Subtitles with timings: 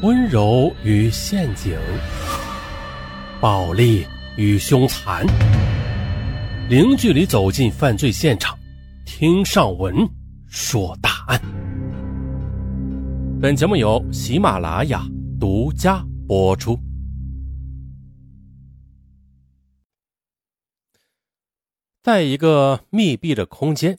[0.00, 1.76] 温柔与陷阱，
[3.40, 5.26] 暴力与凶残，
[6.68, 8.56] 零距离走进犯罪现场，
[9.04, 10.08] 听上文
[10.46, 11.40] 说大案。
[13.42, 15.04] 本节目由喜马拉雅
[15.40, 16.78] 独家播出。
[22.04, 23.98] 在一个密闭的空间，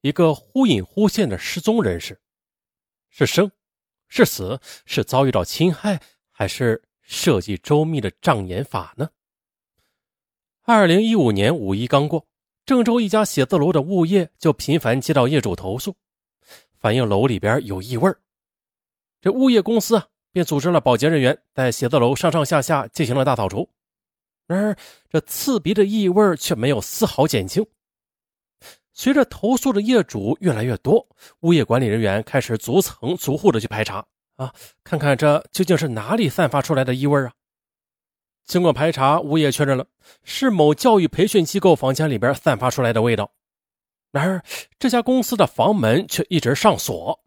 [0.00, 2.20] 一个忽隐忽现的失踪人士，
[3.10, 3.50] 是生。
[4.08, 9.08] 是死，是遭遇到侵害，还是设计周密的障眼法呢？
[10.62, 12.26] 二零一五年五一刚过，
[12.66, 15.96] 郑州一家写字楼的物业就频繁接到业主投诉，
[16.78, 18.10] 反映楼里边有异味
[19.20, 23.68] 这物业公司啊，便组织了保洁人员在写字楼上上下下进行了大扫除。
[24.46, 24.76] 然而，
[25.10, 27.66] 这刺鼻的异味却没有丝毫减轻。
[28.98, 31.06] 随着投诉的业主越来越多，
[31.42, 34.52] 物业管理人员开始逐层逐户的去排查啊，
[34.82, 37.32] 看看这究竟是哪里散发出来的异味啊。
[38.44, 39.86] 经过排查，物业确认了
[40.24, 43.30] 是某教育培训机构房间里边散发出来的味道。
[44.10, 44.42] 然而，
[44.80, 47.20] 这家公司的房门却一直上锁。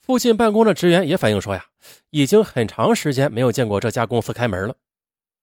[0.00, 1.66] 附近办公的职员也反映说呀，
[2.08, 4.74] 已经很长时间没有见过这家公司开门了。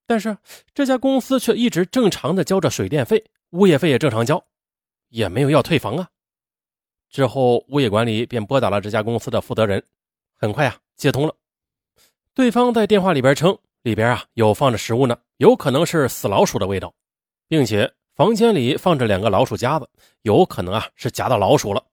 [0.07, 0.35] 但是
[0.73, 4.43] 这家公司却一直正常的交着水电费，物业费也正常交。
[5.09, 6.09] 也没有要退房啊。
[7.09, 9.83] 之后，物业管理便拨打了这家公司的负责人，
[10.37, 11.35] 很快啊接通了。
[12.33, 16.93] 对方在电话里边称，里边啊有放着食物呢，有可能是死老鼠的味道，
[17.47, 19.89] 并且房间里放着两个老鼠夹子，
[20.21, 21.83] 有可能啊是夹到老鼠了。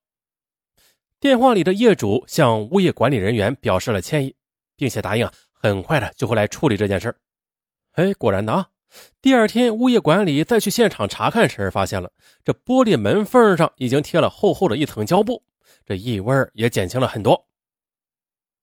[1.18, 4.36] 电话里的业主向物业管理人员表示了歉意，
[4.76, 7.16] 并且答应啊很快的就会来处理这件事
[7.92, 8.68] 哎，果然的啊。
[9.20, 12.10] 第二天，物业管理再去现场查看时，发现了
[12.44, 15.42] 这玻璃门缝上已经贴了厚厚的一层胶布，
[15.84, 17.46] 这异味也减轻了很多。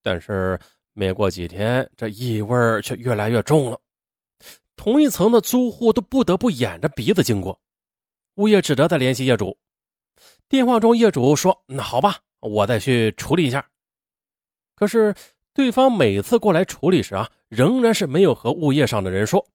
[0.01, 0.59] 但是
[0.93, 3.79] 没过几天，这异味却越来越重了。
[4.75, 7.59] 同一层的租户都不得不掩着鼻子经过，
[8.35, 9.57] 物业只得再联系业主。
[10.49, 13.67] 电话中，业主说：“那好吧，我再去处理一下。”
[14.75, 15.13] 可是
[15.53, 19.45] 对方每次过来处理时啊，仍然是没有和物业上的人说。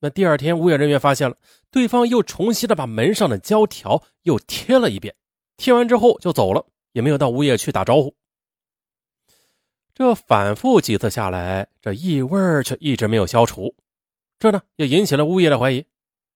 [0.00, 1.36] 那第二天，物业人员发现了
[1.70, 5.14] 对方又重新的把门上的胶条又贴了一遍，
[5.56, 8.14] 贴完之后就走了，也没有到物业去打招呼。
[9.94, 13.74] 这反复几次下来，这异味却一直没有消除，
[14.38, 15.84] 这呢也引起了物业的怀疑。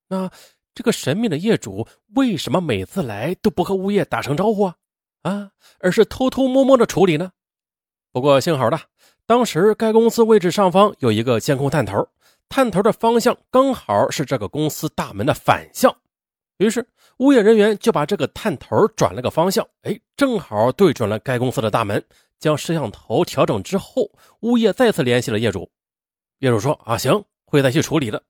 [0.08, 0.28] 那
[0.74, 4.76] 这个神秘的业主为什么每次来都不和物业打声招呼啊？
[5.22, 7.30] 啊，而是偷偷摸摸的处理呢？
[8.10, 8.80] 不过幸好的，
[9.24, 12.08] 当时该公司位置上方有一个监控探头。
[12.52, 15.96] 探头的方向刚好是这个公司大门的反向，
[16.58, 16.86] 于是
[17.16, 22.04] 物业人员就把这个探头转了个方向，哎，正好对准了该公司的大门。
[22.38, 25.70] 将摄像头调整之后，物业再次联系了业主。
[26.40, 28.22] 业主说：“啊，行，会再去处理的。”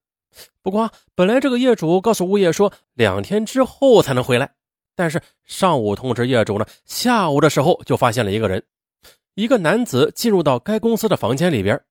[0.63, 4.53] 不过本来这个业主告诉物业说两天之后才能回来，
[4.95, 8.63] 但是上午通知业主呢，下午的时候就发现了一个人，
[9.35, 11.83] 一个男子进入到该公司的房间里边。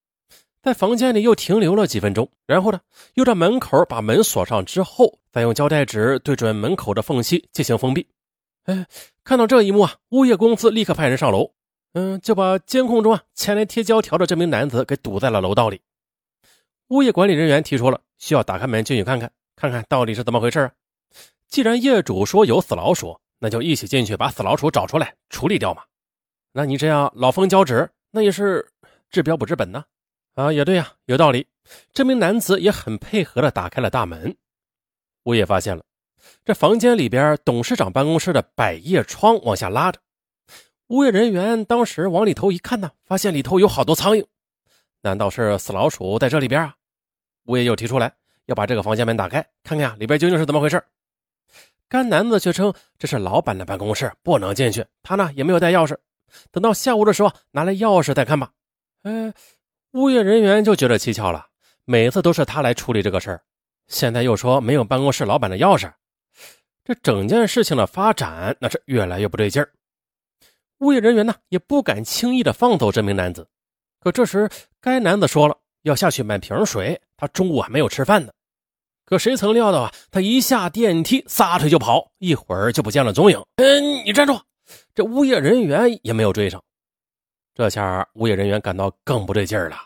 [0.61, 2.79] 在房间里又停留了几分钟，然后呢，
[3.15, 8.07] 又到门口把门锁上之后，再用胶带纸对准门口的缝隙进行封闭。
[8.65, 8.85] 哎，
[9.23, 11.51] 看到这一幕啊，物业公司立刻派人上楼，
[11.93, 15.81] 嗯，就把监控中啊前来贴胶条的这名男子给堵在了楼道里。
[16.89, 20.71] 物业管理人员提出了需要打开门进去看看，看看到底是怎么回事啊。
[21.47, 25.81] 既然业主说有死老鼠，那就一起进去把死老鼠找出来处理掉嘛。
[26.51, 28.69] 那你这样老封胶纸，那也是
[29.09, 29.83] 治标不治本呢。
[30.33, 31.47] 啊也对呀，有道理。
[31.93, 34.35] 这名男子也很配合的打开了大门。
[35.23, 35.83] 物业发现了，
[36.43, 39.99] 这房间里边董事长办公室的百叶窗往下拉着。
[40.87, 44.25] 物业人员当时往里头一看呢，发现里头有好多苍蝇。
[45.01, 46.75] 难道是死老鼠在这里边啊？
[47.45, 48.13] 物业又提出来
[48.45, 50.83] 要把这个房间门打开，看看呀里边究竟是怎么回事。
[51.87, 54.85] 该男子却称这是老板的办公室，不能进去。
[55.03, 55.95] 他呢也没有带钥匙，
[56.51, 58.51] 等到下午的时候拿来钥匙再看吧。
[59.03, 59.33] 哎。
[59.93, 61.47] 物业人员就觉得蹊跷了，
[61.83, 63.41] 每次都是他来处理这个事儿，
[63.87, 65.91] 现在又说没有办公室老板的钥匙，
[66.85, 69.69] 这整件事情的发展那是越来越不对劲儿。
[70.79, 73.45] 物业人员呢也不敢轻易的放走这名男子，
[73.99, 74.49] 可这时
[74.79, 78.31] 该男子说了要下去买瓶水，他中午还没有吃饭呢。
[79.03, 83.43] 可谁曾料到啊，他一下电梯撒腿就跑，一会儿就不见了踪影。
[83.57, 84.39] 嗯，你站住！
[84.95, 86.63] 这物业人员也没有追上。
[87.61, 89.77] 这下物业人员感到更不对劲儿了，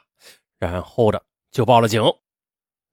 [0.58, 2.02] 然后的就报了警。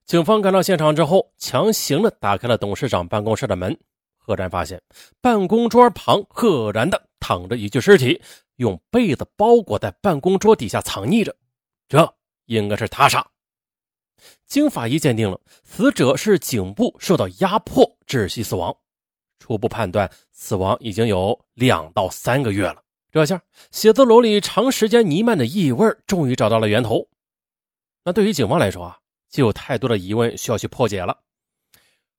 [0.06, 3.78] 警方赶到现场之后，强行的打开了董事长办公室的门，
[4.18, 4.82] 赫然发现
[5.20, 8.20] 办公桌旁赫然的躺着一具尸体，
[8.56, 11.32] 用被子包裹在办公桌底下藏匿着。
[11.88, 12.12] 这
[12.46, 13.24] 应该是他杀。
[14.46, 18.76] 经法医鉴定了，死者是颈部受到压迫窒息死亡，
[19.38, 22.82] 初步判断死亡已经有两到三个月了。
[23.12, 27.06] 这下写字楼里长时间弥漫的异味终于找到了源头。
[28.04, 28.98] 那对于警方来说啊，
[29.28, 31.18] 就有太多的疑问需要去破解了。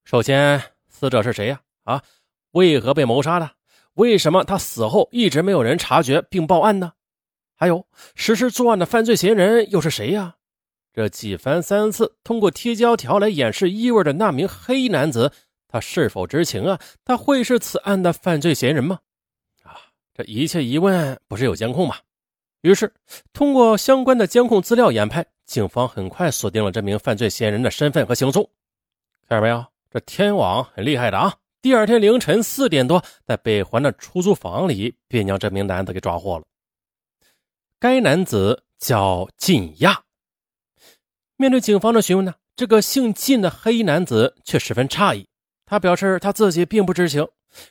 [0.04, 1.62] 首先，死者是谁呀？
[1.84, 2.04] 啊，
[2.52, 3.50] 为何被谋杀的？
[3.96, 6.94] 为什么他死后一直没有人察觉并报案呢？
[7.56, 10.36] 还有，实施作案的犯罪嫌疑人又是谁呀？
[10.94, 15.32] 这几番三次通过贴胶条来掩饰异味的那名黑衣男子，
[15.68, 16.80] 他是否知情啊？
[17.04, 19.00] 他会是此案的犯罪嫌疑人吗？
[20.14, 21.98] 这一切疑问不是有监控吗？
[22.62, 22.94] 于是，
[23.34, 28.50] 通过相关的监控资料研判，警方很快锁定了这名犯罪嫌疑人的身份和行踪。
[29.28, 29.66] 看到没有？
[29.90, 31.36] 这天网很厉害的啊！
[31.62, 36.44] 第二天凌晨四点多，在北环的出租房里，便将这名男子给抓获了。
[37.80, 40.04] 该男子叫靳亚。
[41.38, 45.28] 面对警方的询问呢，这个姓靳的黑衣男子却十分诧异。
[45.66, 47.28] 他表示他自己并不知情，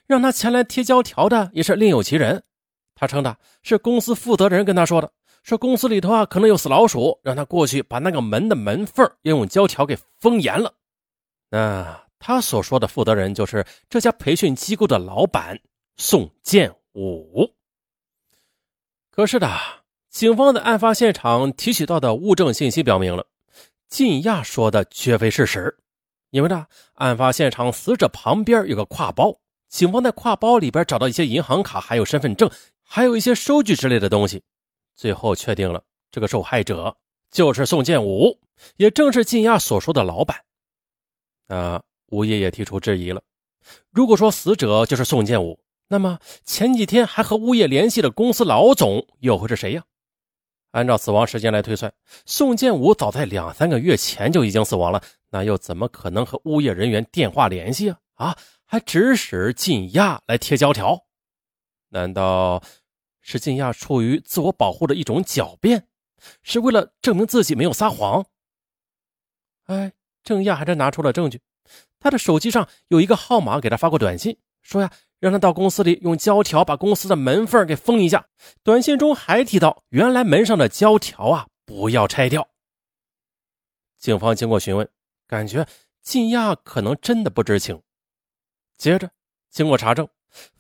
[0.06, 2.42] 让他前来贴胶条的也是另有其人。
[2.94, 5.12] 他称的是公司负责人跟他说的，
[5.42, 10.74] 说公司里头啊可能有死老鼠，让他过去把那个门的门缝要用胶条给封严了。
[11.50, 12.02] 那。
[12.24, 15.58] 他所说的负责人就是这家培训机构的老板
[15.96, 17.52] 宋建武。
[19.10, 19.50] 可是的，
[20.08, 23.26] 警方在案发现场提取到的物证信息表明了，
[23.88, 25.76] 靳亚说的绝非事实。
[26.30, 29.40] 因为呢，案发现场死者旁边有个挎包，
[29.72, 32.48] 警方在挎包里边找到一些银行卡，还有身份证，
[32.82, 34.42] 还有一些收据之类的东西。
[34.94, 36.94] 最后确定了，这个受害者
[37.30, 38.38] 就是宋建武，
[38.76, 40.36] 也正是靳亚所说的老板。
[41.48, 41.82] 啊。
[42.10, 43.22] 物业也提出质疑了。
[43.90, 45.58] 如果说死者就是宋建武，
[45.88, 49.82] 那么前几天还和物业联系的公司老总又会是谁呀？
[50.72, 51.90] 按照死亡时间来推算，
[52.26, 57.96] 宋建武早在两三个月前就已经死亡了，那又怎么可能和物业人员电话联系啊？
[58.16, 58.36] 啊，
[58.72, 61.04] 还指使靳亚来贴胶条？
[61.90, 62.62] 难道
[63.20, 65.88] 是靳亚出于自我保护的一种狡辩，
[66.42, 68.24] 是为了证明自己没有撒谎？
[69.64, 69.92] 哎，
[70.24, 71.42] 郑亚还真拿出了证据。
[72.00, 78.26] 他的手机上有一个号码，给他发过短信，说呀，让他到公司里用胶条把公司的门缝给封一下。
[78.62, 82.48] 短信中还提到，原来门上的胶条啊，不要拆掉。
[83.98, 84.88] 警方经过询问，
[85.26, 85.68] 感觉
[86.00, 87.82] 靳亚可能真的不知情。
[88.76, 89.10] 接着，
[89.50, 90.08] 经过查证，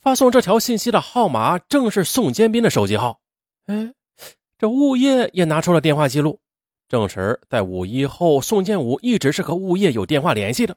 [0.00, 3.20] 发送这条信息的号码正是宋建斌的手机号。
[3.66, 3.92] 哎，
[4.58, 6.40] 这物业也拿出了电话记录，
[6.88, 10.76] 证实在五一后，宋建武一直是和物业有电话联系的。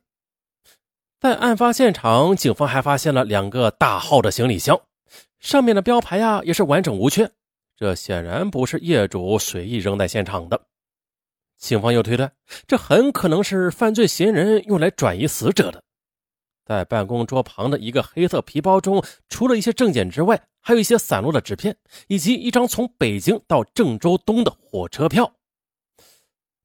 [1.20, 4.80] 在案发现场，警方还发现了两个大号的行李箱，
[5.40, 7.32] 上面的标牌呀也是完整无缺。
[7.78, 10.62] 这显然不是业主随意扔在现场的。
[11.58, 12.32] 警方又推断，
[12.68, 15.84] 这很可能是犯罪嫌疑人用来转移死者的。
[16.66, 21.78] 在办公桌旁的一个黑色皮包中，除了一些证件之外，还有一些散落的纸片，
[22.08, 25.32] 以及一张从北京到郑州东的火车票。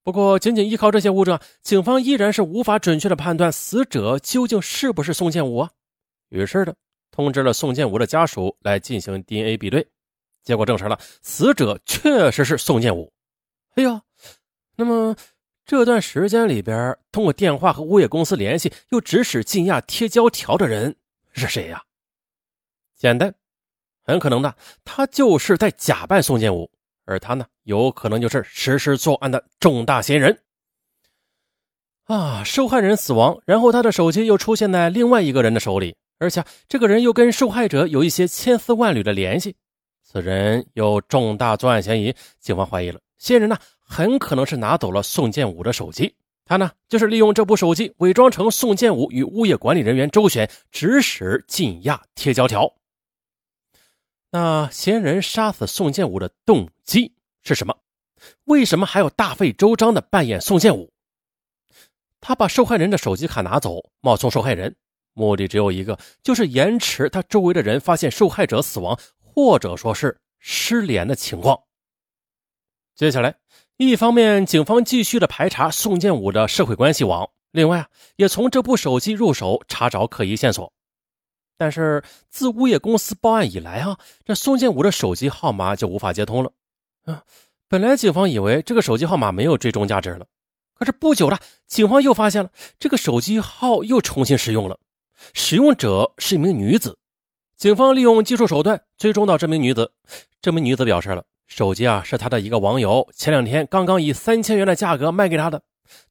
[0.02, 5.70] 不过，仅仅依靠这些物证，警方依然是无法准确的判断死者究竟是不是宋建武啊。
[6.31, 6.73] 于是呢，
[7.11, 9.87] 通知了宋建武的家属来进行 DNA 比对，
[10.43, 13.12] 结果证实了死者确实是宋建武。
[13.75, 14.00] 哎呀，
[14.76, 15.14] 那么
[15.71, 20.97] 这段时间里边，通过电话和物业公司联系，又指使靳亚贴胶条的人
[21.31, 21.81] 是谁呀？
[22.97, 23.33] 简单，
[24.03, 26.69] 很可能的，他就是在假扮宋建武。
[27.05, 30.41] 而他呢，有可能就是实施作案的重大嫌疑人
[32.07, 32.43] 啊！
[32.43, 39.55] 受害人死亡，然后他的手机又出现在另外一个人的手里，而且这个人又跟受害者有一些千丝万缕的联系，
[40.03, 42.12] 此人有重大作案嫌疑。
[42.41, 43.57] 警方怀疑了，嫌疑人呢，
[43.92, 52.73] 很可能是拿走了宋建武的手机，他呢，就是利用这部手机伪装成宋建武与物业管理人员周旋，指使靳亚贴胶条。
[54.30, 57.76] 那嫌疑人杀死宋建武的动机是什么？
[58.44, 60.92] 为什么还要大费周章的扮演宋建武？
[62.20, 64.76] 他把受害人的手机卡拿走，冒充受害人，
[65.14, 71.61] 目的只有一个，就是延迟他周围的人发现受害者死亡或者说是失联的情况。
[72.94, 73.35] 接下来，
[73.83, 80.71] 一方面警方继续的排查宋建武的社会关系网，另外，也从这部手机入手查找可疑线索。
[81.57, 86.53] 但是自物业公司报案以来啊，这宋建武的手机号码就无法接通了。
[87.07, 87.23] 啊，
[87.69, 90.27] 本来警方以为这个手机号码没有追踪价值了，
[90.75, 94.79] 可是不久了，警方又发现了这个手机号又重新使用了，
[95.33, 96.99] 使用者是一名女子。
[97.57, 99.91] 警方利用技术手段追踪到这名女子，
[100.43, 105.61] 这名女子表示了手机啊是他的一个网友前两天刚刚以三千元的价格卖给他的，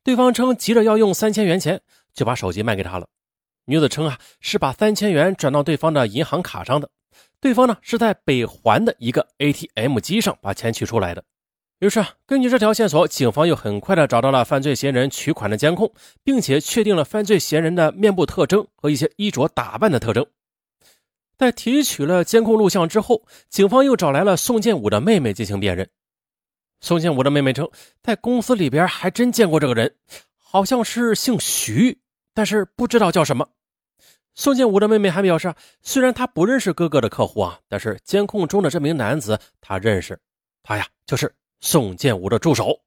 [0.04, 1.80] 对方称急着要用三千元钱，
[2.14, 3.08] 就把手机卖给他了。
[3.66, 6.90] 女子称啊是把三千元转到对方的银行卡上的，
[7.40, 11.24] 对方呢是在北环的一个 ATM 机上把钱取出来的。
[11.80, 15.90] 于是啊，根据这条线索，警方又很快的找到了犯罪嫌疑人取款的监控，
[16.22, 20.26] 并且确定了犯罪嫌疑人的面部特征和一些衣着打扮的特征。
[21.40, 25.90] 在提取了监控录像之后，警方又找来了宋建武的妹妹进行辨认。
[26.82, 27.68] 宋建武的妹妹称，
[28.04, 29.96] 在公司里边还真见过这个人，
[30.38, 31.98] 好像是姓徐，
[32.34, 33.48] 但是不知道叫什么。
[34.36, 40.20] 宋建武的妹妹还表示，虽然他不认识哥哥的客户啊，但是监控中的这名男子他认识，
[40.62, 41.34] 他呀就是。
[41.62, 42.80] 宋建武的助手。